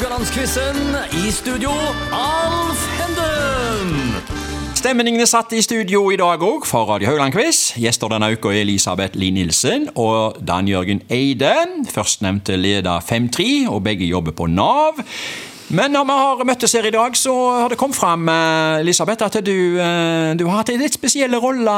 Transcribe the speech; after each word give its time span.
Haugalandsquizen. 0.00 0.76
I 1.12 1.30
studio, 1.30 1.70
Alf 2.16 2.84
Henden. 2.96 4.14
Stemningen 4.72 5.20
er 5.20 5.28
satt 5.28 5.52
i 5.52 5.60
studio 5.60 6.06
i 6.08 6.16
dag 6.16 6.40
òg 6.40 6.64
for 6.64 6.88
Radio 6.88 7.10
Haugland-quiz. 7.10 7.74
Gjester 7.76 8.08
denne 8.08 8.30
uka 8.32 8.48
er 8.48 8.62
Elisabeth 8.62 9.18
Lie 9.20 9.34
Nilsen 9.36 9.90
og 10.00 10.40
Dan 10.40 10.70
Jørgen 10.72 11.02
Eide. 11.12 11.52
Førstnevnte 11.92 12.56
leder 12.56 13.04
5-3, 13.04 13.68
og 13.68 13.82
begge 13.84 14.08
jobber 14.08 14.32
på 14.32 14.48
Nav. 14.48 15.04
Men 15.70 15.92
når 15.94 16.06
vi 16.08 16.14
har 16.18 16.40
møttes 16.48 16.72
her 16.74 16.86
i 16.88 16.90
dag, 16.94 17.14
så 17.18 17.32
har 17.62 17.70
det 17.70 17.78
kommet 17.78 17.98
fram 17.98 18.26
eh, 18.28 18.80
Elisabeth, 18.82 19.22
at 19.22 19.36
du, 19.46 19.78
eh, 19.78 20.32
du 20.34 20.42
har 20.48 20.60
hatt 20.60 20.72
en 20.74 20.80
litt 20.82 20.96
spesiell 20.96 21.36
rolle 21.38 21.74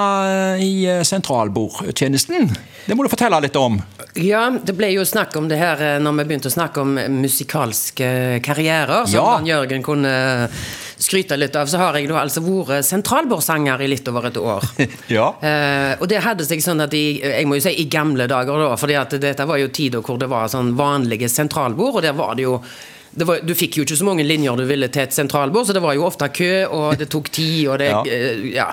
eh, 0.57 0.63
i 0.65 0.73
sentralbordtjenesten. 1.05 2.49
Det 2.87 2.97
må 2.97 3.05
du 3.05 3.11
fortelle 3.13 3.43
litt 3.45 3.59
om. 3.61 3.77
Ja, 4.17 4.47
det 4.53 4.75
ble 4.79 4.95
jo 4.95 5.05
snakk 5.09 5.37
om 5.37 5.51
det 5.51 5.61
her 5.61 5.83
når 6.01 6.17
vi 6.23 6.25
begynte 6.31 6.49
å 6.49 6.55
snakke 6.55 6.85
om 6.85 6.97
musikalske 7.21 8.41
karrierer, 8.45 9.05
som 9.05 9.19
Ja. 9.19 9.27
Dan 9.37 9.51
Jørgen 9.51 9.85
kunne 9.85 10.15
skryte 11.03 11.37
litt 11.37 11.57
av. 11.57 11.69
Så 11.69 11.81
har 11.81 11.97
jeg 11.99 12.09
da 12.09 12.21
altså 12.23 12.43
vært 12.45 12.87
sentralbordsanger 12.89 13.83
i 13.85 13.91
litt 13.93 14.09
over 14.09 14.31
et 14.31 14.41
år. 14.41 14.65
Ja. 15.13 15.29
Eh, 15.45 15.99
og 16.01 16.09
det 16.09 16.23
hadde 16.25 16.47
seg 16.49 16.63
sånn 16.65 16.81
at 16.85 16.95
i, 16.97 17.21
jeg 17.21 17.45
må 17.49 17.59
jo 17.59 17.67
si 17.67 17.75
i 17.83 17.89
gamle 17.93 18.25
dager, 18.31 18.57
da, 18.65 18.73
fordi 18.81 18.97
dette 19.21 19.47
var 19.49 19.61
jo 19.61 19.69
tider 19.75 20.01
hvor 20.05 20.17
det 20.21 20.31
var 20.33 20.49
sånn 20.53 20.73
vanlige 20.79 21.29
sentralbord, 21.29 21.99
og 22.01 22.07
der 22.07 22.17
var 22.17 22.37
det 22.39 22.47
jo 22.47 22.57
var, 23.29 23.41
du 23.45 23.53
fikk 23.55 23.77
jo 23.77 23.85
ikke 23.85 23.97
så 24.01 24.07
mange 24.09 24.25
linjer 24.25 24.57
du 24.57 24.65
ville 24.65 24.89
til 24.89 25.03
et 25.05 25.13
sentralbord, 25.13 25.67
så 25.69 25.75
det 25.77 25.83
var 25.85 25.95
jo 25.99 26.07
ofte 26.09 26.29
kø, 26.33 26.51
og 26.73 26.97
det 27.01 27.11
tok 27.13 27.29
tid, 27.35 27.69
og 27.69 27.79
det 27.83 27.91
Ja. 27.93 28.03
eh, 28.09 28.47
ja. 28.55 28.69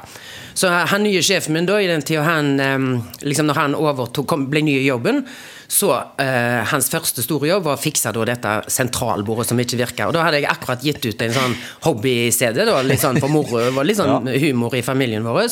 Så 0.59 0.67
han 0.91 1.03
nye 1.03 1.21
sjefen 1.23 1.53
min 1.55 1.65
da, 1.67 1.77
i 1.79 1.87
den 1.87 2.01
tida 2.03 2.23
han 2.25 2.59
eh, 2.59 2.77
liksom 3.23 3.45
Når 3.47 3.55
han 3.55 3.75
overtok, 3.75 4.25
kom, 4.27 4.47
ble 4.51 4.61
ny 4.63 4.77
i 4.79 4.87
jobben, 4.87 5.21
så 5.69 5.91
eh, 6.19 6.63
hans 6.71 6.89
første 6.89 7.21
store 7.23 7.47
jobb 7.51 7.63
var 7.67 7.77
å 7.77 7.79
fikse 7.79 8.11
da 8.15 8.23
dette 8.25 8.55
sentralbordet 8.73 9.45
som 9.51 9.59
ikke 9.61 9.77
virka. 9.77 10.07
Og 10.09 10.15
da 10.17 10.23
hadde 10.25 10.39
jeg 10.41 10.49
akkurat 10.49 10.81
gitt 10.83 11.05
ut 11.05 11.21
en 11.21 11.35
sånn 11.35 11.55
hobby-CD, 11.85 12.63
da, 12.65 12.81
litt 12.81 13.03
sånn 13.03 13.19
for 13.21 13.29
moro. 13.31 13.59
Det 13.61 13.75
var 13.75 13.87
litt 13.87 13.99
sånn 13.99 14.27
humor 14.39 14.75
i 14.75 14.81
familien 14.85 15.23
vår. 15.27 15.51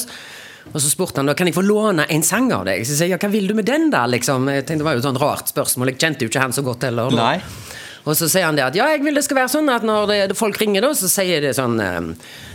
Og 0.74 0.82
så 0.84 0.90
spurte 0.92 1.22
han 1.22 1.30
da, 1.30 1.36
kan 1.38 1.48
jeg 1.48 1.56
få 1.56 1.64
låne 1.64 2.04
en 2.12 2.24
sang 2.28 2.50
av 2.52 2.66
deg. 2.68 2.82
Så 2.84 2.96
jeg 2.96 3.00
sa 3.00 3.06
ja, 3.14 3.20
hva 3.22 3.30
vil 3.32 3.48
du 3.48 3.54
med 3.56 3.70
den, 3.70 3.90
da? 3.94 4.06
liksom? 4.10 4.50
Jeg 4.52 4.66
tenkte 4.68 4.82
Det 4.84 4.88
var 4.90 4.98
jo 4.98 5.04
et 5.04 5.08
sånn 5.08 5.22
rart 5.22 5.54
spørsmål. 5.54 5.94
Jeg 5.94 6.02
kjente 6.02 6.26
jo 6.26 6.32
ikke 6.34 6.44
han 6.44 6.52
så 6.58 6.64
godt 6.66 6.84
heller. 6.90 7.14
da. 7.14 7.30
Nei. 7.30 7.78
Og 8.08 8.16
så 8.16 8.28
sier 8.32 8.46
han 8.48 8.56
det 8.56 8.64
at 8.64 8.76
ja, 8.78 8.86
jeg 8.94 9.02
vil 9.04 9.18
det 9.20 9.24
skal 9.26 9.42
være 9.42 9.52
sånn 9.52 9.68
at 9.74 9.84
når 9.88 10.06
det, 10.12 10.18
folk 10.40 10.56
ringer, 10.62 10.86
da, 10.86 10.94
så 10.96 11.10
sier 11.12 11.42
det 11.44 11.50
sånn 11.58 11.76
eh, 11.84 11.98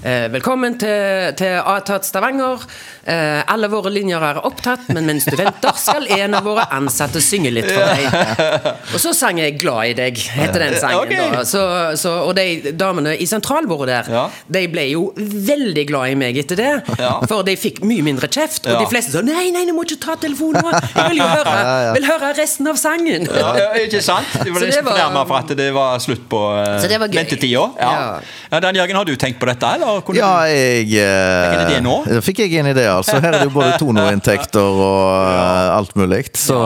eh, 0.01 0.25
Velkommen 0.33 0.79
til, 0.81 1.35
til 1.37 1.59
Atat 1.61 2.07
Stavanger. 2.09 2.63
Eh, 3.05 3.43
alle 3.53 3.69
våre 3.69 3.91
linjer 3.93 4.23
er 4.25 4.41
opptatt, 4.49 4.87
men 4.95 5.05
mens 5.11 5.27
du 5.29 5.35
venter, 5.37 5.77
skal 5.77 6.07
en 6.17 6.39
av 6.39 6.47
våre 6.47 6.65
ansatte 6.73 7.21
synge 7.21 7.53
litt 7.53 7.69
for 7.69 7.85
deg. 7.85 8.71
Og 8.95 9.03
så 9.03 9.13
sang 9.17 9.41
jeg 9.43 9.59
'Glad 9.61 9.91
i 9.93 9.95
deg', 9.99 10.23
heter 10.39 10.65
den 10.65 10.79
sangen. 10.81 11.03
Okay. 11.05 11.29
da. 11.35 11.43
Så, 11.49 11.61
så, 12.01 12.15
og 12.29 12.33
de 12.39 12.73
damene 12.73 13.13
i 13.21 13.27
sentralbordet 13.29 13.91
der, 14.07 14.11
Ja. 14.13 14.25
de 14.57 14.65
ble 14.73 14.87
jo 14.95 15.05
veldig 15.19 15.85
glad 15.91 16.15
i 16.15 16.17
meg 16.23 16.39
etter 16.41 16.57
det. 16.57 16.73
Ja. 16.99 17.13
For 17.29 17.43
de 17.45 17.57
fikk 17.61 17.83
mye 17.85 18.03
mindre 18.07 18.29
kjeft. 18.33 18.65
Og 18.67 18.73
Ja. 18.73 18.81
de 18.81 18.89
fleste 18.89 19.13
sa 19.13 19.21
'nei, 19.21 19.51
nei, 19.53 19.67
du 19.69 19.75
må 19.77 19.85
ikke 19.85 20.01
ta 20.01 20.17
telefonen 20.17 20.63
nå'. 20.65 20.73
Jeg 20.97 21.11
vil 21.13 21.19
jo 21.21 21.29
høre, 21.37 21.95
vil 21.99 22.09
høre 22.09 22.33
resten 22.41 22.67
av 22.73 22.77
sangen. 22.81 23.29
Ja, 23.29 23.53
ja, 23.59 23.69
ikke 23.85 24.01
sant? 24.03 24.27
De 24.41 24.49
det 24.73 24.81
var- 24.85 24.97
fornærma 24.97 25.27
for 25.29 25.42
at 25.43 25.53
det 25.59 25.69
var 25.75 25.99
slutt 26.03 26.25
på 26.31 26.41
uh, 26.57 26.79
Så 26.81 26.89
det 26.91 26.99
var 27.03 27.11
gøy. 27.13 27.19
ventetida. 27.21 27.67
Ja. 27.79 27.91
Ja. 27.93 28.39
Ja, 28.53 28.61
Dan 28.65 28.79
Jørgen, 28.79 28.97
har 28.97 29.05
du 29.09 29.15
tenkt 29.21 29.39
på 29.43 29.49
dette, 29.51 29.75
eller? 29.77 30.01
Kunne 30.07 30.19
Ja, 30.23 30.33
jeg 30.49 30.97
en 30.97 31.63
idé 31.67 31.79
nå? 31.85 31.99
Da 32.09 32.21
fikk 32.25 32.43
jeg 32.47 32.55
en 32.63 32.71
idé, 32.73 32.87
altså. 32.93 33.19
Her 33.23 33.33
er 33.35 33.39
det 33.43 33.49
jo 33.51 33.55
både 33.59 33.77
tonoinntekter 33.81 34.61
og 34.87 35.07
eh, 35.29 35.77
alt 35.77 35.95
mulig. 35.99 36.25
Så 36.39 36.59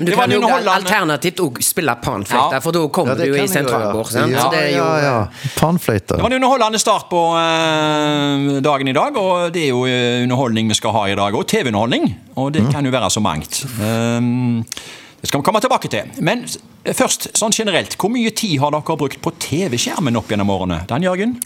Men 0.00 0.06
du 0.06 0.10
Det 0.12 0.16
kan 0.16 0.30
jo 0.32 0.38
underholdende- 0.40 0.74
alternativt 0.80 1.40
òg 1.44 1.58
spille 1.64 1.94
panfløyte, 2.04 2.54
Ja. 2.56 2.60
for 2.64 2.72
da 2.72 2.86
kommer 2.88 3.16
du 3.20 3.24
i 3.36 3.46
sentralbord. 3.48 4.08
Ja, 4.16 4.46
det 4.52 4.62
jo, 4.74 4.84
ja, 4.84 5.00
ja. 5.04 5.16
Panfløyte. 5.58 6.16
Det 6.16 6.22
var 6.24 6.30
en 6.32 6.38
underholdende 6.40 6.80
start 6.80 7.08
på 7.10 7.20
uh, 7.36 8.60
dagen 8.64 8.88
i 8.88 8.96
dag, 8.96 9.16
og 9.20 9.52
det 9.52 9.66
er 9.66 9.72
jo 9.74 9.84
eh, 9.88 10.22
underholdning 10.24 10.68
vi 10.72 10.78
skal 10.78 10.94
ha 10.96 11.04
i 11.10 11.16
dag 11.18 11.34
Og 11.36 11.46
TV-underholdning. 11.50 12.08
Og 12.40 12.52
det 12.54 12.62
kan 12.72 12.84
jo 12.86 12.92
være 12.94 13.10
så 13.12 13.20
mangt. 13.20 13.64
Um, 13.80 14.64
det 15.20 15.28
skal 15.28 15.42
vi 15.42 15.44
komme 15.44 15.60
tilbake 15.60 15.90
til. 15.92 16.14
Men 16.24 16.46
først, 16.96 17.30
sånn 17.36 17.54
generelt, 17.54 17.96
hvor 18.00 18.12
mye 18.12 18.32
tid 18.32 18.56
har 18.62 18.72
dere 18.72 18.96
brukt 19.02 19.20
på 19.20 19.34
TV-skjermen 19.42 20.16
opp 20.20 20.32
gjennom 20.32 20.52
årene? 20.56 20.82
Dan 20.88 21.04
Jørgen? 21.04 21.38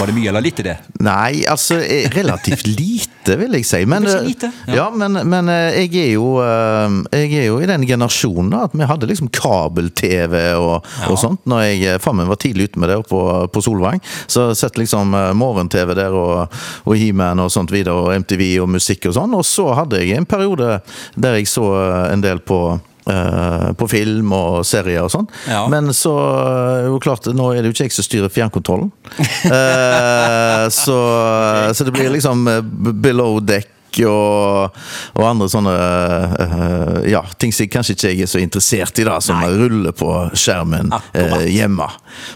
Var 0.00 0.06
det 0.06 0.14
mye 0.16 0.28
eller 0.28 0.40
lite, 0.40 0.62
det? 0.64 0.76
Nei, 1.04 1.42
altså 1.44 1.76
eh, 1.84 2.06
relativt 2.14 2.66
lite, 2.80 3.34
vil 3.36 3.52
jeg 3.58 3.66
si. 3.68 3.80
Men, 3.84 4.06
eh, 4.08 4.22
lite, 4.24 4.48
ja. 4.64 4.76
ja, 4.78 4.86
men, 4.96 5.18
men 5.28 5.50
eh, 5.52 5.76
jeg, 5.82 5.92
er 6.00 6.14
jo, 6.14 6.30
jeg 7.12 7.28
er 7.36 7.44
jo 7.50 7.58
i 7.60 7.68
den 7.68 7.84
generasjonen 7.84 8.56
at 8.62 8.72
vi 8.72 8.88
hadde 8.88 9.10
liksom 9.10 9.28
kabel-TV 9.36 10.38
og, 10.56 10.88
og 11.04 11.20
sånt. 11.20 11.44
Når 11.50 11.66
jeg 11.66 12.00
faen 12.00 12.16
meg 12.16 12.32
var 12.32 12.40
tidlig 12.40 12.70
ute 12.70 12.80
med 12.80 12.94
det 12.94 13.00
på, 13.10 13.20
på 13.52 13.64
Solvang. 13.64 14.00
Så 14.24 14.50
sett 14.56 14.80
liksom 14.80 15.12
morgen-TV 15.36 15.92
der 15.98 16.16
og, 16.16 16.60
og 16.88 16.96
He-Man 16.96 17.44
og 17.44 17.52
sånt 17.52 17.74
videre, 17.74 17.98
og 18.00 18.24
MTV 18.24 18.46
og 18.64 18.72
musikk 18.72 19.10
og 19.10 19.18
sånn. 19.20 19.36
Og 19.36 19.44
så 19.44 19.68
hadde 19.82 20.00
jeg 20.00 20.16
en 20.16 20.28
periode 20.28 20.78
der 21.20 21.36
jeg 21.36 21.52
så 21.52 21.68
en 22.08 22.24
del 22.24 22.40
på 22.40 22.78
på 23.80 23.88
film 23.90 24.32
og 24.36 24.60
serier 24.68 25.04
og 25.06 25.12
sånn. 25.14 25.28
Ja. 25.50 25.64
Men 25.72 25.92
så 25.96 26.14
er 26.20 26.86
jo 26.88 27.00
klart, 27.02 27.26
nå 27.34 27.50
er 27.54 27.62
det 27.62 27.70
jo 27.70 27.76
ikke 27.76 27.88
jeg 27.88 27.96
som 27.96 28.06
styrer 28.06 28.32
fjernkontrollen. 28.32 28.92
Eh, 29.20 30.64
så, 30.82 31.00
så 31.74 31.84
det 31.86 31.92
blir 31.96 32.10
liksom 32.14 32.48
eh, 32.48 32.62
below 32.92 33.40
deck. 33.44 33.76
Og, 34.06 34.76
og 35.18 35.24
andre 35.26 35.48
sånne 35.50 35.70
eh, 35.74 37.08
ja, 37.10 37.24
ting 37.42 37.50
som 37.50 37.66
kanskje 37.66 37.96
ikke 37.96 38.12
jeg 38.12 38.22
er 38.22 38.28
så 38.30 38.38
interessert 38.38 39.00
i, 39.02 39.06
da 39.08 39.16
som 39.18 39.42
ruller 39.42 39.90
på 39.98 40.12
skjermen 40.38 40.92
eh, 40.94 41.48
hjemme. 41.50 41.88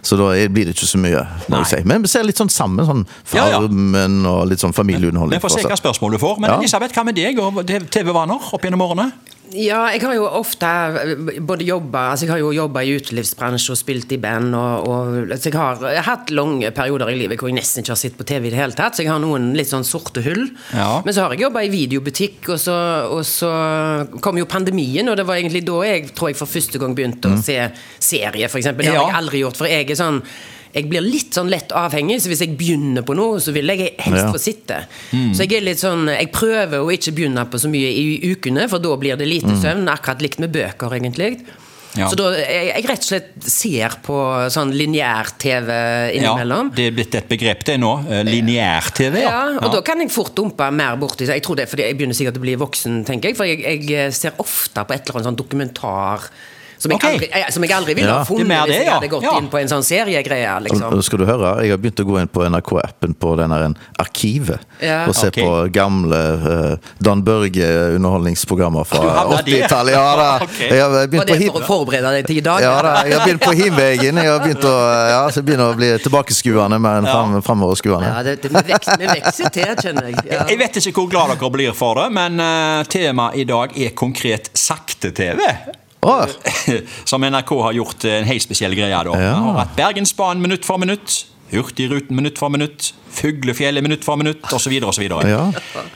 Så 0.02 0.18
da 0.18 0.32
blir 0.50 0.66
det 0.66 0.74
ikke 0.74 0.88
så 0.90 0.98
mye. 0.98 1.22
Si. 1.70 1.78
Men 1.86 2.02
vi 2.02 2.10
ser 2.10 2.26
litt 2.26 2.42
sånn 2.42 2.50
sammen. 2.50 2.82
Sånn 2.88 3.04
Ja, 3.36 3.46
ja. 3.52 3.60
Farmen 3.62 4.24
og 4.26 4.48
litt 4.50 4.66
sånn 4.66 4.74
familieunderholdning. 4.74 5.38
Vi 5.38 5.46
får 5.46 5.54
se 5.60 5.68
hva 5.68 5.78
spørsmål 5.78 6.16
du 6.16 6.22
får. 6.24 6.42
Men 6.42 6.56
Ja. 6.56 6.58
Elisabeth, 6.58 6.98
hva 6.98 7.06
med 7.06 7.22
deg 7.22 7.38
og 7.38 7.62
TV-vaner 7.70 8.50
opp 8.50 8.66
gjennom 8.66 8.82
årene? 8.88 9.12
Ja, 9.54 9.84
jeg 9.94 10.00
har 10.02 10.14
jo 10.16 10.24
ofte 10.26 10.66
eh, 10.66 11.38
både 11.46 11.62
jobba 11.68 12.00
altså 12.10 12.26
Jeg 12.26 12.32
har 12.32 12.40
jo 12.42 12.48
jobba 12.56 12.82
i 12.82 12.94
utelivsbransje 12.98 13.70
og 13.74 13.78
spilt 13.78 14.10
i 14.14 14.18
band. 14.18 14.54
Og, 14.58 14.88
og, 14.90 15.18
altså 15.30 15.50
jeg, 15.52 15.56
har, 15.60 15.84
jeg 15.94 16.00
har 16.02 16.08
hatt 16.08 16.32
lange 16.34 16.70
perioder 16.74 17.12
i 17.12 17.18
livet 17.20 17.38
hvor 17.38 17.52
jeg 17.52 17.58
nesten 17.60 17.84
ikke 17.84 17.94
har 17.94 18.00
sett 18.00 18.16
på 18.18 18.26
TV 18.26 18.48
i 18.48 18.52
det 18.54 18.58
hele 18.58 18.74
tatt. 18.78 18.96
Så 18.98 19.04
jeg 19.04 19.12
har 19.12 19.22
noen 19.22 19.52
litt 19.58 19.70
sånn 19.70 19.86
sorte 19.86 20.24
hull. 20.26 20.48
Ja. 20.74 20.88
Men 21.06 21.14
så 21.14 21.26
har 21.28 21.36
jeg 21.36 21.44
jobba 21.46 21.62
i 21.66 21.70
videobutikk, 21.72 22.48
og 22.54 22.58
så, 22.62 22.74
og 23.14 23.22
så 23.28 23.52
kom 24.24 24.40
jo 24.42 24.48
pandemien, 24.50 25.06
og 25.12 25.18
det 25.20 25.26
var 25.28 25.38
egentlig 25.38 25.62
da 25.68 25.78
jeg 25.86 26.10
tror 26.16 26.32
jeg 26.32 26.40
for 26.40 26.50
første 26.50 26.80
gang 26.82 26.96
begynte 26.98 27.30
å 27.30 27.38
se 27.44 27.60
serie, 28.02 28.48
f.eks. 28.50 28.72
Det 28.74 28.90
har 28.90 28.94
Ja. 28.98 29.06
jeg 29.12 29.18
aldri 29.22 29.44
gjort, 29.44 29.58
for 29.60 29.70
jeg 29.70 29.86
er 29.90 29.98
sånn 29.98 30.20
jeg 30.74 30.88
blir 30.90 31.00
litt 31.06 31.32
sånn 31.36 31.48
lett 31.52 31.70
avhengig, 31.72 32.20
så 32.20 32.28
hvis 32.32 32.40
jeg 32.44 32.56
begynner 32.58 33.02
på 33.06 33.14
noe, 33.16 33.38
så 33.40 33.52
vil 33.54 33.66
jeg 33.70 33.94
helst 34.02 34.24
Ja. 34.24 34.32
få 34.34 34.40
sitte. 34.42 34.80
Så 35.32 35.44
jeg 35.46 35.52
er 35.60 35.60
litt 35.70 35.78
sånn 35.78 36.06
Jeg 36.10 36.32
prøver 36.32 36.80
å 36.82 36.90
ikke 36.92 37.14
begynne 37.14 37.44
på 37.50 37.58
så 37.62 37.68
mye 37.70 37.90
i 37.94 38.32
ukene, 38.34 38.68
for 38.68 38.78
da 38.82 38.96
blir 38.96 39.16
det 39.16 39.28
lite 39.28 39.54
søvn. 39.60 39.86
Akkurat 39.88 40.20
likt 40.20 40.38
med 40.42 40.52
bøker, 40.52 40.90
egentlig. 40.98 41.44
Ja. 41.96 42.08
Så 42.10 42.16
da 42.18 42.32
jeg, 42.34 42.72
jeg 42.74 42.84
rett 42.90 42.98
og 42.98 43.06
slett 43.06 43.44
ser 43.46 43.92
på 44.02 44.16
sånn 44.50 44.72
lineær-TV 44.74 45.68
innimellom. 46.16 46.70
Ja, 46.72 46.74
det 46.74 46.86
er 46.88 46.96
blitt 46.96 47.14
et 47.14 47.28
begrep 47.30 47.62
det 47.68 47.76
nå. 47.78 47.92
eh, 48.10 48.24
Lineær-TV. 48.26 49.20
Ja, 49.22 49.44
og 49.60 49.70
da 49.72 49.80
kan 49.86 50.00
jeg 50.02 50.10
fort 50.10 50.34
dumpe 50.34 50.66
mer 50.74 50.96
borti 50.98 51.26
Jeg 51.28 51.42
tror 51.46 51.54
det 51.56 51.68
er 51.68 51.70
fordi 51.70 51.86
jeg 51.86 51.96
begynner 51.98 52.18
sikkert 52.18 52.40
å 52.40 52.44
bli 52.44 52.56
voksen, 52.58 53.04
tenker 53.06 53.30
jeg. 53.30 53.36
For 53.38 53.46
jeg, 53.46 53.86
jeg 53.86 54.12
ser 54.12 54.34
ofte 54.42 54.84
på 54.84 54.92
et 54.96 55.06
eller 55.06 55.20
annet 55.20 55.28
sånn 55.30 55.38
dokumentar 55.38 56.26
som 56.84 56.92
jeg, 56.92 57.00
okay. 57.00 57.16
aldri, 57.16 57.28
jeg, 57.32 57.52
som 57.56 57.64
jeg 57.64 57.74
aldri 57.78 57.94
ville 57.96 58.08
Ja. 58.10 58.18
ha 58.18 58.24
Det 58.24 58.28
funnet 58.28 58.50
mer 58.50 58.66
hvis 58.68 58.76
jeg 58.76 58.86
ja. 58.86 58.96
hadde 58.98 59.10
gått 59.12 59.24
Ja. 59.24 59.34
inn 59.40 59.48
på 59.48 59.60
en 59.60 59.70
sånn 59.72 59.84
seriegreie. 59.86 60.54
Liksom. 60.66 61.02
Skal 61.06 61.22
du 61.22 61.26
høre, 61.28 61.52
jeg 61.64 61.72
har 61.72 61.80
begynt 61.80 62.02
å 62.02 62.06
gå 62.08 62.20
inn 62.20 62.30
på 62.30 62.44
NRK-appen 62.44 63.16
på 63.20 63.34
denne 63.40 63.60
Arkivet. 64.00 64.60
Ja. 64.80 65.04
Og 65.08 65.16
se 65.16 65.30
okay. 65.32 65.44
på 65.44 65.72
gamle 65.72 66.20
uh, 66.44 66.92
Dan 67.00 67.24
Børge-underholdningsprogrammer 67.24 68.84
fra 68.88 69.00
Du 69.00 69.08
havna 69.08 69.40
der? 69.42 69.64
80-tallet. 69.64 69.94
Ja, 69.94 70.16
da. 70.20 70.28
okay. 70.46 70.68
Jeg 70.68 70.82
har 70.82 70.90
Var 70.90 71.10
begynt 71.12 71.32
det 71.32 71.38
på 71.38 71.52
for 71.54 71.60
å 71.60 71.68
forberede 71.68 72.14
deg 72.18 72.28
til 72.28 72.40
i 72.40 72.44
dag? 72.44 72.64
ja, 72.64 72.74
da, 72.84 72.94
jeg 73.08 73.18
har 73.18 73.28
begynt 73.28 73.44
på 73.44 73.54
himvegen. 73.60 74.20
Jeg 74.24 74.32
har 74.32 74.42
begynt 74.44 74.66
å, 74.68 74.74
ja, 75.10 75.22
så 75.30 75.40
jeg 75.40 75.48
begynner 75.50 75.72
å 75.72 75.78
bli 75.78 75.92
tilbakeskuende 76.04 76.80
mer 76.82 77.00
enn 77.00 77.08
fram, 77.10 77.38
framoverskuende. 77.46 78.10
Ja, 78.10 78.24
det, 78.26 78.36
det, 78.42 78.52
vi, 78.54 78.64
vekser, 78.72 79.00
vi 79.00 79.10
vekser 79.12 79.54
til, 79.54 79.72
kjenner 79.80 80.10
jeg. 80.10 80.26
Ja. 80.30 80.42
Jeg 80.50 80.60
vet 80.60 80.82
ikke 80.82 80.96
hvor 81.00 81.14
glad 81.14 81.34
dere 81.34 81.54
blir 81.54 81.78
for 81.78 82.02
det, 82.02 82.10
men 82.14 82.42
uh, 82.42 82.82
temaet 82.90 83.40
i 83.40 83.48
dag 83.48 83.78
er 83.78 83.96
konkret 83.98 84.52
sakte-TV. 84.58 85.40
Åh, 86.04 86.26
Som 87.10 87.24
NRK 87.24 87.50
har 87.62 87.72
gjort 87.80 88.04
en 88.10 88.26
helt 88.28 88.44
spesiell 88.44 88.74
greie. 88.76 89.04
da. 89.08 89.14
Ja. 89.20 89.64
Bergensbanen 89.76 90.42
minutt 90.44 90.66
for 90.68 90.78
minutt, 90.82 91.24
Hurtigruten 91.50 92.16
minutt 92.16 92.38
for 92.40 92.52
minutt, 92.52 92.92
Fuglefjellet 93.14 93.84
minutt 93.84 94.06
for 94.06 94.20
minutt, 94.20 94.44
osv. 94.52 94.74
osv. 94.84 95.04
Ja. 95.28 95.44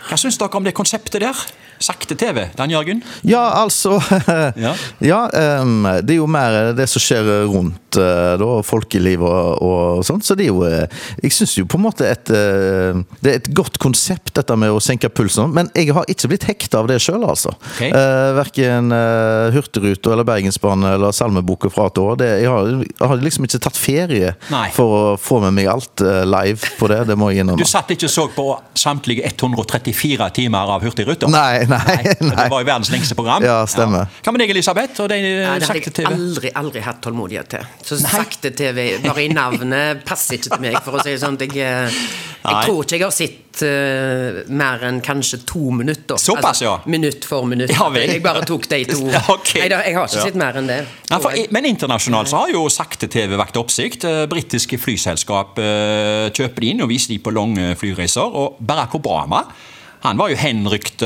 Hva 0.08 0.20
syns 0.20 0.38
dere 0.40 0.60
om 0.60 0.66
det 0.66 0.76
konseptet 0.76 1.22
der? 1.24 1.48
Sakte-TV, 1.78 2.48
Dan 2.56 2.70
Jørgen? 2.70 3.02
Ja, 3.22 3.62
altså 3.62 4.00
Ja. 4.64 4.74
Ja, 4.98 5.20
um, 5.62 5.86
det 6.02 6.16
er 6.16 6.18
jo 6.18 6.26
mer 6.30 6.72
det 6.76 6.88
som 6.90 7.02
skjer 7.02 7.28
rundt 7.48 7.98
eh, 7.98 8.34
da, 8.40 8.48
folkeliv 8.66 9.22
og, 9.22 9.62
og 9.62 10.02
sånt. 10.06 10.26
Så 10.26 10.34
det 10.38 10.48
er 10.48 10.50
jo 10.50 10.64
eh, 10.66 11.04
Jeg 11.22 11.34
syns 11.36 11.54
jo 11.58 11.66
på 11.70 11.78
en 11.78 11.84
måte 11.86 12.08
et 12.08 12.32
eh, 12.34 12.98
Det 13.22 13.30
er 13.30 13.38
et 13.40 13.50
godt 13.54 13.78
konsept, 13.82 14.34
dette 14.38 14.56
med 14.58 14.74
å 14.74 14.82
senke 14.82 15.10
pulsen. 15.12 15.52
Men 15.54 15.70
jeg 15.76 15.94
har 15.94 16.08
ikke 16.10 16.32
blitt 16.32 16.48
hekta 16.50 16.82
av 16.82 16.90
det 16.90 16.98
sjøl, 17.02 17.22
altså. 17.26 17.54
Okay. 17.74 17.92
Uh, 17.94 18.34
verken 18.38 18.92
uh, 18.94 19.54
Hurtigruta 19.54 20.12
eller 20.14 20.26
Bergensbanen 20.26 20.88
eller 20.90 21.14
Salmeboka 21.14 21.70
fra 21.72 21.88
et 21.92 22.02
år. 22.02 22.18
Det, 22.20 22.30
jeg, 22.42 22.50
har, 22.50 22.72
jeg 22.82 23.10
har 23.12 23.22
liksom 23.22 23.46
ikke 23.46 23.62
tatt 23.68 23.78
ferie 23.78 24.34
Nei. 24.50 24.66
for 24.74 24.98
å 24.98 25.02
få 25.20 25.40
med 25.46 25.56
meg 25.60 25.70
alt 25.70 26.04
uh, 26.04 26.24
live 26.26 26.74
på 26.80 26.90
det. 26.90 27.04
Det 27.08 27.16
må 27.18 27.30
jeg 27.32 27.46
Du 27.58 27.64
satt 27.68 27.90
ikke 27.94 28.08
og 28.08 28.12
så 28.12 28.26
på 28.34 28.46
samtlige 28.78 29.24
134 29.30 30.28
timer 30.36 30.74
av 30.76 30.84
Hurtigruta? 30.84 31.30
Nei, 31.32 31.64
nei, 31.70 31.80
nei. 32.20 32.36
Det 32.38 32.48
var 32.52 32.62
jo 32.62 32.68
verdens 32.68 32.92
lengste 32.92 33.16
program. 33.18 33.44
Ja, 33.46 33.60
stemmer. 33.70 34.10
Hva 34.22 34.34
med 34.34 34.44
deg, 34.44 34.54
Elisabeth? 34.54 35.00
Og 35.04 35.10
det 35.12 35.18
Nei, 35.24 35.58
det 35.60 35.68
hadde 35.70 35.82
jeg 35.82 36.08
aldri, 36.08 36.52
aldri 36.62 36.84
hatt 36.84 37.02
tålmodighet 37.04 37.52
til. 37.56 37.66
Så 37.84 37.98
sakte-TV, 38.02 38.86
bare 39.04 39.24
i 39.24 39.32
navnet, 39.32 40.04
passer 40.08 40.38
ikke 40.38 40.54
til 40.54 40.64
meg, 40.68 40.80
for 40.84 40.98
å 40.98 41.04
si 41.04 41.14
det 41.14 41.20
sånn. 41.24 41.38
Jeg, 41.42 41.56
eh, 41.64 42.00
jeg 42.44 42.64
tror 42.68 42.84
ikke 42.84 42.98
jeg 42.98 43.06
har 43.06 43.14
sett 43.14 43.44
eh, 43.66 44.40
mer 44.48 44.82
enn 44.88 45.00
kanskje 45.04 45.40
to 45.48 45.70
minutter. 45.74 46.16
Altså, 46.16 46.34
Såpass, 46.34 46.62
ja. 46.64 46.74
Minutt 46.90 47.26
for 47.28 47.46
minutt. 47.48 47.72
Ja. 47.74 47.88
Jeg 47.94 48.22
bare 48.24 48.44
tok 48.48 48.68
de 48.70 48.82
to. 48.88 49.00
Ja, 49.14 49.22
ok. 49.32 49.54
Nei, 49.56 49.68
da, 49.72 49.80
jeg 49.86 49.96
har 49.96 50.08
ikke 50.08 50.26
sett 50.28 50.38
mer 50.38 50.58
enn 50.60 50.68
det. 50.70 50.80
Nei, 51.10 51.20
for, 51.22 51.38
men 51.54 51.68
internasjonalt 51.70 52.30
så 52.30 52.42
har 52.42 52.52
jo 52.52 52.66
sakte-TV 52.72 53.38
vakt 53.40 53.56
oppsikt. 53.60 54.06
Eh, 54.08 54.24
Britiske 54.30 54.78
flyselskap 54.80 55.58
uh, 55.62 56.28
kjøper 56.34 56.64
de 56.64 56.74
inn 56.74 56.84
og 56.84 56.92
viser 56.92 57.14
de 57.14 57.20
på 57.22 57.32
lange 57.34 57.72
flyreiser. 57.80 58.38
Og 58.38 58.60
Barack 58.60 58.98
Obama 58.98 59.44
han 60.04 60.14
var 60.14 60.30
jo 60.30 60.36
henrykt 60.38 61.02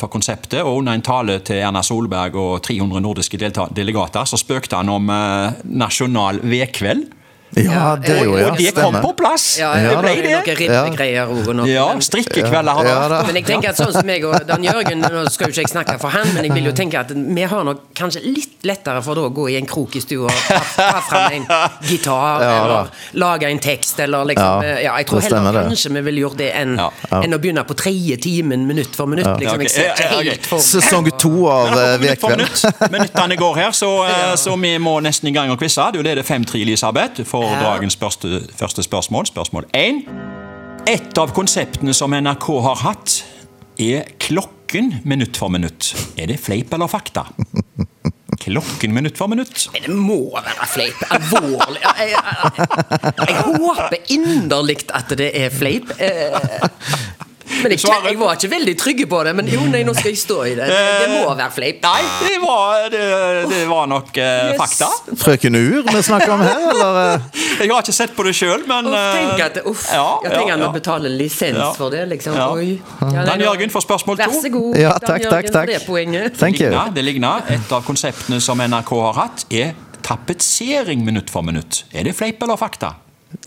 for 0.00 0.08
konseptet, 0.08 0.62
og 0.64 0.78
under 0.78 0.94
en 0.96 1.02
tale 1.04 1.34
til 1.44 1.58
Erna 1.60 1.82
Solberg 1.84 2.38
og 2.40 2.62
300 2.64 3.02
nordiske 3.04 3.36
delegater 3.76 4.24
så 4.24 4.38
spøkte 4.40 4.78
han 4.80 4.88
om 4.88 5.10
nasjonal 5.68 6.40
vedkveld. 6.40 7.10
Ja, 7.58 7.96
det 8.00 8.14
er 8.16 8.24
jo 8.24 8.36
ja, 8.38 8.48
og 8.48 8.56
det 8.56 8.72
kom 8.76 8.96
på 9.02 9.12
plass! 9.18 9.46
Ja, 9.60 9.72
det 9.76 9.96
ble 10.00 10.12
det 10.16 10.22
det. 10.24 10.30
er 10.32 10.46
noen 10.46 10.58
ribbegreier 10.62 11.32
òg. 11.32 11.62
Ja, 11.68 11.86
strikkekvelder 12.00 12.78
har 12.78 12.88
vært. 12.88 13.26
Men 13.28 13.38
jeg 13.40 13.48
tenker 13.50 13.72
at 13.72 13.80
sånn 13.80 13.92
som 13.92 14.08
meg 14.08 14.24
og 14.28 14.38
Dan 14.48 14.64
Jørgen 14.64 15.02
Nå 15.02 15.24
skal 15.32 15.50
jo 15.50 15.56
ikke 15.56 15.66
jeg 15.66 15.72
snakke 15.74 15.98
for 16.00 16.14
han, 16.14 16.30
men 16.32 16.48
jeg 16.48 16.54
vil 16.56 16.70
jo 16.70 16.74
tenke 16.76 17.00
at 17.02 17.12
vi 17.12 17.44
har 17.52 17.66
nok 17.66 17.84
kanskje 17.98 18.22
litt 18.24 18.64
lettere 18.66 19.02
for 19.04 19.18
da 19.18 19.26
å 19.28 19.32
gå 19.34 19.48
i 19.52 19.58
en 19.58 19.68
krok 19.68 19.98
i 19.98 20.02
stua 20.04 20.30
og 20.30 20.40
ta, 20.46 20.60
ta 20.78 21.02
fram 21.04 21.36
en 21.36 21.46
gitar, 21.88 22.42
Ja, 22.42 22.54
eller 22.62 22.92
lage 23.20 23.50
en 23.50 23.60
tekst, 23.62 24.00
eller 24.00 24.30
liksom 24.32 24.66
Ja, 24.72 24.96
jeg 24.96 25.10
tror 25.10 25.24
heller 25.26 25.60
kanskje 25.60 25.92
vi 25.92 26.04
ville 26.08 26.24
gjort 26.24 26.40
det 26.40 26.52
enn 26.56 26.78
enn 26.78 27.36
å 27.36 27.40
begynne 27.42 27.64
på 27.68 27.76
tredje 27.78 28.16
timen 28.22 28.66
minutt 28.66 28.96
for 28.96 29.10
minutt. 29.10 29.28
Liksom. 29.40 29.62
Jeg 29.66 29.72
ser 29.74 29.92
ikke 29.92 30.08
helt 30.30 30.48
for 30.48 30.62
Sesong 30.64 31.10
to 31.20 31.32
av 31.50 31.70
Men 31.70 31.82
eh, 31.82 31.94
Vekveld. 32.02 32.90
Minuttene 32.92 33.36
går 33.38 33.58
her, 33.60 33.72
så, 33.76 33.90
eh, 34.10 34.34
så 34.40 34.56
vi 34.60 34.72
må 34.82 34.98
nesten 35.04 35.30
i 35.30 35.34
gang 35.34 35.52
og 35.52 35.60
quize. 35.60 35.88
Du 35.94 36.00
leder 36.04 36.24
5-3, 36.26 36.62
Elisabeth, 36.62 37.24
for 37.28 37.41
Ja. 37.42 37.60
dagens 37.62 37.96
første, 37.96 38.42
første 38.56 38.82
spørsmål. 38.82 39.26
Spørsmål 39.26 39.66
1. 39.74 40.04
Et 40.90 41.18
av 41.18 41.30
konseptene 41.34 41.94
som 41.94 42.10
NRK 42.14 42.48
har 42.64 42.80
hatt, 42.82 43.20
er 43.80 44.08
klokken 44.22 45.00
minutt 45.04 45.36
for 45.38 45.48
minutt. 45.52 45.92
Er 46.18 46.26
det 46.30 46.40
fleip 46.42 46.72
eller 46.74 46.90
fakta? 46.90 47.26
Klokken 48.42 48.94
minutt 48.94 49.18
for 49.18 49.30
minutt. 49.30 49.68
Men 49.72 49.84
det 49.86 49.94
må 49.94 50.18
være 50.34 50.66
fleip. 50.66 51.02
Alvorlig. 51.14 51.78
Jeg, 51.84 52.08
jeg, 52.10 52.22
jeg, 52.58 53.28
jeg 53.28 53.44
håper 53.46 54.10
inderlig 54.16 54.78
at 54.90 55.14
det 55.18 55.28
er 55.44 55.52
fleip. 55.54 55.92
Eh, 56.02 56.66
Men 57.62 57.74
jeg, 57.74 57.80
jeg 58.08 58.18
var 58.20 58.36
ikke 58.38 58.50
veldig 58.52 58.74
trygge 58.80 59.06
på 59.10 59.20
det. 59.26 59.34
Men 59.38 59.48
jo, 59.52 59.60
nei, 59.72 59.82
nå 59.86 59.94
skal 59.96 60.10
jeg 60.12 60.20
stå 60.22 60.38
i 60.48 60.54
det. 60.58 60.68
Det, 60.72 61.08
må 61.12 61.34
være 61.38 61.50
fleip. 61.54 61.82
Nei, 61.84 62.02
det 62.26 62.38
var, 62.42 62.86
det, 62.92 63.02
det 63.52 63.62
var 63.70 63.90
nok 63.92 64.10
uh, 64.16 64.22
Yes. 64.22 64.56
fakta. 64.58 64.88
Frøken 65.22 65.56
Ur 65.58 65.82
vi 65.86 66.02
snakker 66.02 66.32
om 66.34 66.40
her, 66.44 66.64
eller? 66.72 66.98
eh? 67.02 67.42
Jeg 67.62 67.70
har 67.70 67.84
ikke 67.84 67.94
sett 67.94 68.14
på 68.16 68.24
det 68.26 68.32
sjøl, 68.38 68.64
men 68.68 68.88
Uff, 68.90 68.96
eh, 68.96 69.12
tenk 69.18 69.42
at, 69.44 69.60
uff, 69.68 69.84
ja, 69.92 70.06
jeg 70.24 70.32
tenker 70.32 70.48
ja, 70.48 70.56
han 70.56 70.64
må 70.64 70.72
betale 70.74 71.12
lisens 71.12 71.58
Ja. 71.60 71.68
for 71.76 71.92
det, 71.94 72.06
liksom. 72.10 72.34
Ja. 72.38 72.48
Oi. 72.56 72.80
Ja, 73.12 73.26
Dan 73.28 73.44
Jørgen 73.44 73.70
for 73.74 73.84
spørsmål 73.84 74.18
to. 74.18 74.24
Vær 74.24 74.40
så 74.42 74.50
god. 74.54 74.80
Ja, 74.80 74.94
Dan 74.96 75.08
takk, 75.12 75.26
Jørgen, 75.26 75.36
takk, 75.36 75.52
takk. 75.58 75.72
Det 75.74 75.80
poenget. 75.86 76.38
Thank 76.40 76.60
you. 76.62 76.72
det 76.96 77.04
ligner. 77.06 77.44
Et 77.52 77.72
av 77.76 77.84
konseptene 77.86 78.40
som 78.42 78.58
NRK 78.62 78.92
har 79.06 79.18
hatt, 79.20 79.46
er 79.52 79.74
tapetsering 80.02 81.04
minutt 81.06 81.30
for 81.30 81.42
minutt. 81.46 81.84
Er 81.94 82.04
det 82.08 82.16
fleip 82.18 82.42
eller 82.42 82.58
fakta? 82.60 82.94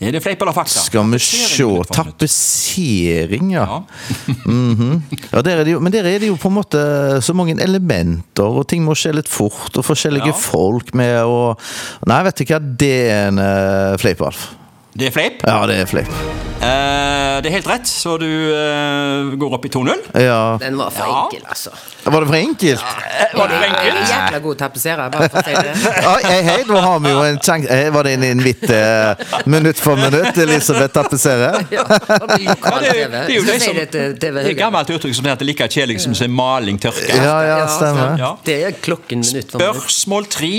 Er 0.00 0.12
det 0.12 0.22
fleip 0.24 0.42
eller 0.42 0.54
fakta? 0.56 0.80
Skal 0.82 1.06
vi 1.12 1.18
se. 1.22 1.66
Tapetsering, 1.92 3.52
ja. 3.54 3.64
Ja. 3.66 3.84
-hmm. 4.46 5.00
ja 5.32 5.42
der 5.42 5.60
er 5.60 5.64
det 5.64 5.72
jo, 5.72 5.80
men 5.80 5.92
der 5.92 6.04
er 6.04 6.18
det 6.18 6.28
jo 6.28 6.36
på 6.36 6.48
en 6.48 6.54
måte 6.54 7.22
så 7.22 7.32
mange 7.32 7.56
elementer, 7.62 8.44
og 8.44 8.68
ting 8.68 8.84
må 8.84 8.94
skje 8.94 9.12
litt 9.12 9.28
fort, 9.28 9.76
og 9.76 9.84
forskjellige 9.84 10.26
Ja. 10.26 10.32
folk 10.32 10.94
med, 10.94 11.22
og 11.22 11.58
Nei, 12.06 12.22
vet 12.22 12.38
du 12.38 12.44
hva, 12.44 12.58
det 12.58 13.10
er 13.10 13.28
en 13.28 13.38
uh, 13.38 13.96
fleip, 13.98 14.20
Alf. 14.20 14.48
Det 14.96 15.08
er 15.10 15.12
fleip. 15.12 15.42
Ja, 15.46 15.58
det 15.68 15.76
er 15.82 15.86
fleip. 15.90 16.08
Eh, 16.56 17.34
det 17.44 17.50
er 17.50 17.52
helt 17.58 17.66
rett, 17.68 17.84
så 17.90 18.14
du 18.18 18.24
eh, 18.56 19.34
går 19.36 19.56
opp 19.58 19.66
i 19.68 19.70
2-0. 19.74 19.98
Ja. 20.24 20.56
Den 20.62 20.78
var 20.80 20.88
for 20.94 21.04
Ja. 21.04 21.18
enkel, 21.26 21.42
altså. 21.52 21.70
Var 22.06 22.20
det 22.24 22.28
for 22.30 22.36
enkelt? 22.38 22.80
Var 22.80 23.26
det 23.28 23.36
for 23.36 23.52
Jeg 23.52 23.60
er 23.60 23.90
enkelt? 23.90 24.08
jækla 24.10 24.38
god 24.46 24.56
tapetserer, 24.62 25.10
bare 25.12 25.28
for 25.28 25.38
å 25.38 25.44
si 25.44 25.52
det. 25.52 25.74
Oi, 26.14 26.22
hei, 26.24 26.40
hei, 26.48 26.56
nå 26.70 26.80
har 26.80 26.98
vi 27.04 27.12
jo 27.12 27.22
en 27.28 27.38
sjanse 27.44 27.68
eh, 27.76 27.90
Var 27.92 28.08
det 28.08 28.14
en 28.16 28.24
invitt 28.30 28.64
eh, 28.72 29.36
minutt 29.52 29.78
for 29.84 30.00
minutt, 30.00 30.38
Elisabeth 30.46 30.94
tapetserer? 30.96 31.60
Ja, 31.76 31.84
det 31.84 32.40
lokal 32.48 32.80
det, 32.80 32.88
er- 32.88 33.04
TV. 33.04 33.12
det 33.12 33.20
er 33.20 33.34
jo 33.36 33.44
Så 33.44 33.52
det 33.52 33.60
sier 33.60 33.66
som 33.68 33.80
det 33.82 33.88
til 33.92 34.16
TV 34.24 34.34
Det 34.40 34.46
er 34.46 34.50
et 34.56 34.60
gammelt 34.64 34.94
uttrykk 34.96 35.14
som 35.20 35.28
heter 35.28 35.44
'like 35.52 35.68
kjedelig 35.76 36.00
som 36.00 36.14
se 36.14 36.26
maling 36.28 36.78
tørke'. 36.80 37.12
Ja, 37.20 37.36
ja, 37.44 37.66
stemmer. 37.68 38.16
Ja. 38.18 38.32
Det 38.46 38.62
er 38.64 38.70
klokken 38.80 39.20
minutt 39.20 39.50
for 39.52 39.58
minutt. 39.60 39.76
Spørsmål 39.76 40.24
tre 40.30 40.54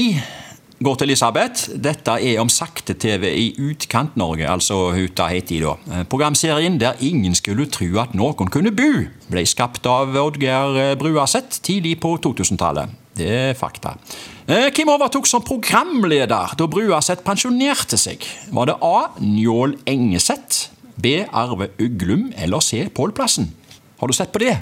går 0.84 0.98
til 1.00 1.08
Elisabeth. 1.10 1.70
Dette 1.82 2.18
er 2.22 2.40
om 2.42 2.50
sakte-TV 2.52 3.26
i 3.34 3.48
Utkant-Norge, 3.70 4.46
altså 4.50 4.92
Huta 4.96 5.28
het 5.32 5.50
de 5.50 5.60
da. 5.64 5.74
Eh, 5.92 6.04
Programserien 6.10 6.78
der 6.80 7.00
ingen 7.02 7.36
skulle 7.38 7.66
tro 7.72 7.88
at 8.04 8.14
noen 8.18 8.52
kunne 8.54 8.72
bo, 8.76 8.90
ble 9.32 9.46
skapt 9.50 9.86
av 9.90 10.16
Oddgeir 10.22 10.96
Bruaseth 11.00 11.62
tidlig 11.66 11.98
på 12.04 12.16
2000-tallet. 12.24 12.94
Det 13.18 13.28
er 13.34 13.54
fakta. 13.58 13.96
Eh, 14.48 14.70
Hvem 14.70 14.94
overtok 14.94 15.26
som 15.28 15.42
programleder 15.42 16.54
da 16.58 16.68
Bruaseth 16.70 17.26
pensjonerte 17.26 17.98
seg? 17.98 18.22
Var 18.54 18.70
det 18.70 18.78
A. 18.86 19.08
Njål 19.20 19.80
Engeseth, 19.90 20.70
B. 20.98 21.24
Arve 21.34 21.72
Uglum 21.82 22.32
eller 22.38 22.62
C. 22.62 22.86
Pål 22.94 23.12
Plassen? 23.18 23.50
Har 23.98 24.08
du 24.08 24.14
sett 24.14 24.32
på 24.34 24.40
det? 24.46 24.60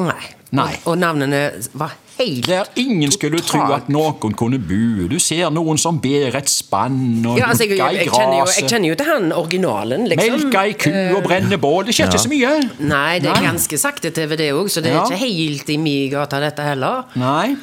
Nei. 0.00 0.24
Nei. 0.54 0.72
Og, 0.86 0.96
navnene 0.98 1.40
var 1.74 1.94
helt 2.18 2.46
Der 2.46 2.68
ingen 2.78 3.10
skulle 3.10 3.40
tro 3.42 3.60
at 3.74 3.88
noen 3.90 4.34
kunne 4.38 4.60
bo. 4.62 5.08
Du 5.10 5.16
ser 5.22 5.50
noen 5.50 5.78
som 5.80 5.98
ber 6.02 6.36
et 6.38 6.50
spann 6.50 7.24
og 7.26 7.40
ja, 7.40 7.48
altså, 7.50 7.66
jeg, 7.66 7.78
jeg, 7.80 8.04
jeg, 8.04 8.12
kjenner 8.12 8.38
jo, 8.38 8.46
jeg 8.54 8.68
kjenner 8.70 8.88
jo 8.92 8.96
til 9.00 9.10
han 9.10 9.32
originalen, 9.34 10.06
liksom. 10.12 10.36
Melka 10.38 10.64
ei 10.68 10.76
ku 10.78 10.90
og 11.18 11.26
brenne 11.26 11.58
bål. 11.58 11.88
Det 11.88 11.96
skjer 11.98 12.12
ikke 12.12 12.22
så 12.22 12.30
mye. 12.30 12.54
Nei, 12.86 13.18
det 13.24 13.32
er 13.34 13.46
ganske 13.48 13.80
sakte 13.82 14.14
TV, 14.14 14.36
det 14.38 14.50
òg, 14.54 14.70
så 14.70 14.82
det 14.84 14.92
er 14.92 15.00
Ja. 15.00 15.06
ikke 15.08 15.22
helt 15.24 15.74
i 15.74 15.78
mi 15.78 15.96
gata, 16.12 16.38
dette 16.42 16.62
heller. 16.70 17.04
Nei. 17.18 17.56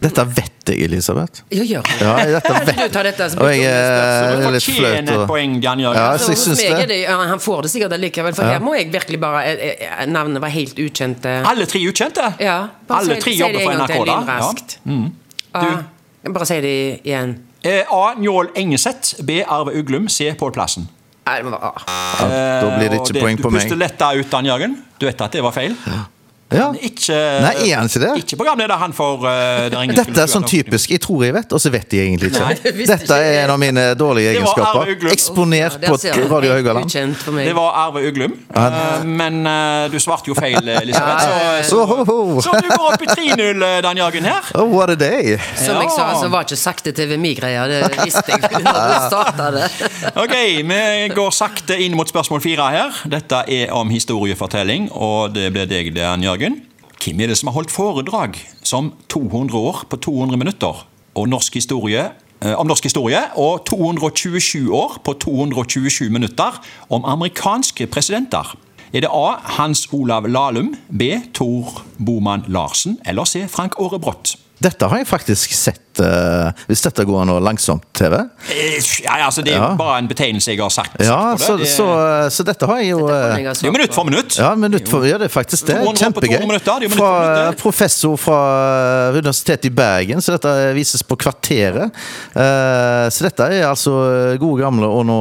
Dette 0.00 0.24
vet 0.28 0.68
jeg, 0.68 0.82
Elisabeth. 0.84 1.42
Ja, 1.50 1.62
gjør 1.64 1.86
det. 1.88 1.94
Ja, 2.04 2.14
dette 2.36 2.52
vet 2.66 2.76
du 2.82 2.88
tar 2.92 3.06
dette 3.08 3.28
som 3.32 3.40
Og 3.40 3.48
jeg 3.48 3.62
eh. 3.64 4.36
Du 4.36 4.46
er 4.46 4.52
litt 4.52 4.66
flaut. 4.66 5.10
og- 5.14 5.28
poeng, 5.30 5.54
Jan 5.62 5.80
Jørgen. 5.80 5.96
Ja, 6.02 6.16
Så 6.18 6.24
så 6.26 6.30
jeg 6.34 6.38
synes 6.42 6.58
syns 6.58 6.70
er 6.70 6.76
det. 6.82 6.88
det, 6.88 6.98
ja, 7.06 7.16
han 7.30 7.40
får 7.40 7.62
det 7.62 7.70
sikkert 7.72 7.92
allikevel, 7.96 8.34
for 8.36 8.44
her 8.44 8.60
må 8.60 8.74
jeg 8.76 8.90
virkelig 8.92 9.20
bare 9.20 9.44
eh, 9.46 9.74
eh, 9.80 10.06
Navnet 10.06 10.40
var 10.42 10.52
helt 10.52 10.76
ukjente. 10.78 11.32
Alle 11.48 11.66
tre 11.66 11.80
ukjente. 11.80 12.34
Ja, 12.40 12.68
bare 12.88 12.98
Alle 13.00 13.20
tre 13.20 13.32
jobber 13.32 13.60
for 13.60 13.72
NRK, 13.72 14.04
da. 14.06 14.18
Ja. 14.28 14.52
Mm. 14.84 15.12
Du? 15.56 16.32
bare 16.32 16.46
si 16.46 16.60
det 16.60 16.74
igjen. 17.04 17.38
A. 17.64 18.14
Njål 18.18 18.50
Engeseth. 18.56 19.22
B. 19.24 19.42
Arve 19.48 19.72
Uglum. 19.78 20.08
C. 20.08 20.34
Pål 20.38 20.52
Plassen. 20.52 20.88
Ja, 21.26 21.40
da 21.42 22.76
blir 22.78 22.90
det 22.90 23.00
ikke 23.00 23.20
poeng 23.20 23.40
på 23.40 23.50
meg. 23.50 23.62
Du 23.62 23.66
puster 23.66 23.76
letta 23.80 24.12
ut, 24.14 24.28
Dan 24.30 24.46
Jørgen. 24.46 24.76
Du 25.00 25.06
vet 25.06 25.20
at 25.20 25.32
det 25.32 25.42
var 25.42 25.52
feil? 25.56 25.74
Ja. 25.86 26.04
Ikke, 26.46 27.16
Nei, 27.42 27.54
er 27.66 27.80
han 27.80 27.88
ikke 27.90 28.00
det? 28.04 28.10
Ikke 28.20 28.36
programleder 28.38 28.78
han 28.78 28.92
for 28.94 29.24
uh, 29.26 29.66
Dette 29.66 30.20
er 30.22 30.28
sånn 30.30 30.44
typisk. 30.46 30.92
Jeg 30.94 31.02
tror 31.02 31.24
jeg 31.26 31.34
vet, 31.34 31.50
og 31.56 31.58
så 31.58 31.72
vet 31.74 31.96
jeg 31.96 32.06
egentlig 32.06 32.30
Nei, 32.36 32.52
ikke. 32.54 32.70
det 32.70 32.86
Dette 32.86 33.02
ikke 33.02 33.16
er 33.18 33.38
en 33.40 33.52
av 33.56 33.58
mine 33.58 33.86
dårlige 33.98 34.36
Det 34.36 34.44
var 34.44 34.62
Arve 34.68 34.84
egenskaper. 34.92 35.16
Eksponert 35.16 35.82
Ja, 35.82 35.90
på. 35.90 36.28
Radio 36.30 36.52
Haugaland. 36.54 36.94
Det 37.42 37.54
var 37.56 37.80
Arve 37.80 38.04
Uglum. 38.06 38.36
Uh, 38.54 39.02
men 39.02 39.40
uh, 39.42 39.88
du 39.90 39.98
svarte 39.98 40.30
jo 40.30 40.36
feil, 40.38 40.60
Elisabeth. 40.84 41.24
Så, 41.24 41.32
ja, 41.32 41.56
ja. 41.56 41.64
Så, 41.66 41.80
oh. 41.82 42.38
så 42.44 42.54
du 42.62 42.70
går 42.70 42.86
opp 42.92 43.02
i 43.02 43.10
3-0, 43.10 43.66
eh, 43.66 43.80
Dan 43.82 44.02
Jørgen 44.04 44.30
her. 44.30 44.52
Oh, 44.56 44.70
what 44.70 44.90
a 44.90 44.94
day! 44.96 45.34
Som 45.58 45.82
jeg 45.82 45.90
sa, 45.92 46.06
så 46.20 46.30
var 46.32 46.46
ikke 46.46 46.56
sakte-TV 46.58 47.16
mi 47.20 47.34
greie. 47.36 47.66
Det 47.68 47.90
visste 48.04 48.22
jeg 48.32 48.62
når 48.62 48.80
vi 48.92 49.02
starta 49.08 49.50
det. 49.58 49.66
Ok, 50.22 50.34
Vi 50.70 50.80
går 51.14 51.34
sakte 51.34 51.76
inn 51.82 51.98
mot 51.98 52.08
spørsmål 52.08 52.40
fire 52.44 52.70
her. 52.72 53.02
Dette 53.10 53.42
er 53.52 53.74
om 53.74 53.90
historiefortelling, 53.92 54.88
og 54.94 55.34
det 55.34 55.50
blir 55.52 55.68
deg, 55.68 55.90
Dan 55.96 56.22
Jørgen. 56.36 56.58
Hvem 57.00 57.20
er 57.20 57.30
det 57.30 57.36
som 57.38 57.48
har 57.48 57.54
holdt 57.56 57.72
foredrag 57.72 58.36
som 58.60 58.90
200 59.08 59.56
år 59.56 59.86
på 59.88 59.96
200 59.96 60.36
minutter? 60.36 60.82
Norsk 61.16 61.54
historie 61.56 62.02
eh, 62.44 62.52
om 62.60 62.68
norsk 62.68 62.84
historie 62.84 63.22
og 63.40 63.64
227 63.64 64.68
år 64.68 64.98
på 65.04 65.14
227 65.22 66.10
minutter 66.12 66.60
om 66.92 67.08
amerikanske 67.08 67.86
presidenter. 67.86 68.52
Er 68.92 69.06
det 69.06 69.12
A. 69.12 69.38
Hans 69.56 69.88
Olav 69.92 70.28
Lahlum, 70.28 70.74
B. 70.92 71.16
Tor 71.32 71.80
Boman 71.96 72.44
Larsen 72.48 72.98
eller 73.06 73.24
C. 73.24 73.46
Frank 73.48 73.80
Aare 73.80 74.00
Brott? 74.00 74.36
Dette 74.62 74.88
har 74.88 74.96
jeg 75.02 75.06
faktisk 75.06 75.52
sett, 75.52 76.00
uh, 76.00 76.48
hvis 76.68 76.80
dette 76.86 77.04
går 77.04 77.22
an 77.26 77.32
å 77.34 77.36
langsomt-TV. 77.44 78.14
Eh, 78.48 78.78
Ja, 79.04 79.26
altså 79.26 79.42
Det 79.44 79.52
er 79.52 79.58
Ja. 79.60 79.74
bare 79.76 79.98
en 79.98 80.08
betegnelse 80.08 80.48
jeg 80.48 80.58
har 80.60 80.70
sagt. 80.70 80.96
Ja, 81.00 81.36
sagt 81.36 81.58
det. 81.60 81.66
så, 81.68 81.86
Det- 81.88 82.30
så, 82.30 82.30
så 82.32 82.44
dette 82.44 82.66
har 82.66 82.78
jeg 82.80 82.88
jo 82.90 83.06
eh, 83.08 83.36
Det 83.36 83.46
er 83.46 83.66
jo 83.66 83.72
minutt 83.72 83.92
for 83.94 84.04
minutt. 84.04 84.36
Ja, 84.38 84.54
minutt 84.54 84.88
for, 84.88 85.04
ja, 85.04 85.18
det 85.18 85.26
er 85.26 85.34
faktisk 85.34 85.66
det. 85.66 85.76
200 85.84 86.12
på 86.12 86.20
Kjempegøy. 86.24 86.90
Fra 86.96 87.52
professor 87.60 88.16
fra 88.16 89.10
Universitetet 89.12 89.66
i 89.66 89.70
Bergen, 89.70 90.18
så 90.24 90.32
dette 90.38 90.72
vises 90.74 91.02
på 91.02 91.16
Kvarteret. 91.16 91.92
Uh, 92.34 93.10
Så 93.10 93.22
dette 93.28 93.40
er 93.44 93.68
altså 93.68 94.36
gode 94.40 94.62
gamle 94.62 94.86
og 94.88 95.04
nå 95.06 95.18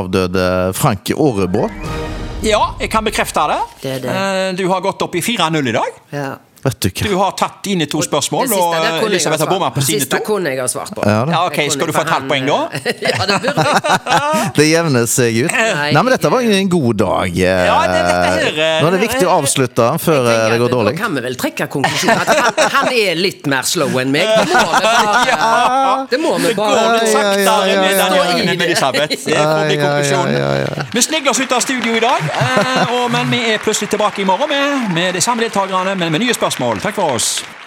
avdøde 0.00 0.72
Frank 0.74 1.10
Aarebrot. 1.10 1.70
Ja, 2.42 2.72
jeg 2.80 2.90
kan 2.90 3.04
bekrefte 3.04 3.44
det. 3.48 3.60
Det 3.82 4.02
det. 4.02 4.10
Eh, 4.10 4.52
Du 4.58 4.66
har 4.68 4.80
gått 4.80 5.00
opp 5.02 5.14
i 5.14 5.20
4-0 5.20 5.68
i 5.68 5.72
dag. 5.72 6.00
Ja. 6.12 6.32
Vet 6.62 6.76
du 6.84 6.88
hva? 6.92 7.08
Du 7.10 7.14
har 7.18 7.32
tatt 7.34 7.56
dine 7.66 7.86
to 7.90 7.98
spørsmål, 8.04 8.46
Det 8.46 8.54
siste 8.54 8.90
og 9.02 9.06
Elisabeth 9.08 9.42
har 9.42 9.48
bomma 9.50 9.70
på 9.74 9.82
sine 9.82 9.98
Siste 10.04 10.18
to. 10.20 10.22
kunne 10.28 10.52
jeg 10.52 10.60
ha 10.62 10.66
svart 10.70 10.92
på. 10.94 11.02
Ja, 11.02 11.24
da. 11.26 11.32
Ja, 11.34 11.40
ok, 11.48 11.58
Skal 11.74 11.88
du 11.90 11.92
få 11.96 12.04
et 12.04 12.12
halvt 12.14 12.28
poeng 12.30 12.46
da? 12.46 12.58
ja, 13.08 13.26
det 13.26 13.38
burde. 13.42 13.64
Det 14.58 14.66
jevner 14.68 15.06
seg 15.10 15.38
ut. 15.42 15.50
Nei, 15.50 15.90
Nei. 15.96 16.02
men 16.02 16.10
dette 16.14 16.30
var 16.30 16.46
en 16.46 16.68
god 16.70 16.96
dag. 17.02 17.26
eh. 17.34 17.64
Ja, 17.66 17.78
det- 17.90 18.02
dette 18.06 18.28
her, 18.30 18.60
eh, 18.62 18.82
Nå 18.82 18.86
er 18.86 18.96
det 18.96 19.00
viktig 19.02 19.26
å 19.26 19.32
avslutte 19.40 19.88
før 20.02 20.28
eh, 20.30 20.44
det 20.52 20.58
går 20.62 20.70
dårlig. 20.76 20.92
Nå 20.94 21.02
kan 21.02 21.14
vi 21.18 21.24
vel 21.26 21.36
trekke 21.40 21.66
konklusjonen 21.72 22.22
at 22.22 22.30
han, 22.30 22.70
han 22.76 22.92
er 22.92 23.18
litt 23.18 23.46
mer 23.50 23.66
slow 23.66 23.98
enn 24.02 24.12
meg. 24.14 24.30
Det 24.30 24.46
må 24.52 24.62
vi 24.62 24.92
bare, 24.94 26.06
det 26.12 26.20
må 26.22 26.32
vi 26.38 26.48
Det 26.52 26.54
går 26.58 26.78
litt 26.78 27.12
saktere 27.12 27.76
med 27.82 27.98
den 27.98 28.16
ja. 28.16 28.54
med 28.54 28.64
Elisabeth. 28.68 29.16
Det 29.26 29.36
får 29.40 29.66
bli 29.66 29.76
konklusjonen. 29.82 30.86
Vi 30.94 31.02
snegler 31.08 31.30
oss 31.34 31.40
ut 31.42 31.52
av 31.58 31.60
studio 31.64 31.96
i 31.98 32.02
dag, 32.02 32.30
og, 32.92 33.04
men 33.14 33.30
vi 33.32 33.42
er 33.54 33.62
plutselig 33.64 33.90
tilbake 33.96 34.22
i 34.22 34.28
morgen 34.28 34.50
med, 34.52 34.88
med 34.94 35.14
de 35.18 35.22
samme 35.24 35.42
deltakerne, 35.44 35.94
men 35.98 36.12
med 36.12 36.22
nye 36.24 36.34
spørsmål. 36.52 36.80
Takk 36.80 36.94
for 36.94 37.02
oss. 37.02 37.61